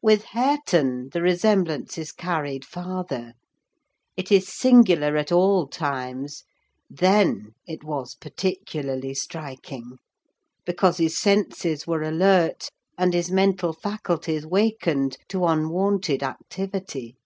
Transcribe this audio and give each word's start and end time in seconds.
With 0.00 0.24
Hareton 0.32 1.10
the 1.12 1.20
resemblance 1.20 1.98
is 1.98 2.10
carried 2.10 2.64
farther: 2.64 3.34
it 4.16 4.32
is 4.32 4.48
singular 4.50 5.18
at 5.18 5.30
all 5.30 5.66
times, 5.66 6.44
then 6.88 7.52
it 7.66 7.84
was 7.84 8.14
particularly 8.14 9.12
striking; 9.12 9.98
because 10.64 10.96
his 10.96 11.18
senses 11.18 11.86
were 11.86 12.00
alert, 12.02 12.70
and 12.96 13.12
his 13.12 13.30
mental 13.30 13.74
faculties 13.74 14.46
wakened 14.46 15.18
to 15.28 15.44
unwonted 15.44 16.22
activity. 16.22 17.18